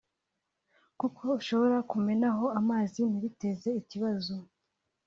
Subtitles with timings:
[0.99, 4.35] kuko ushobora kumenaho amazi ntibiteze ikibazo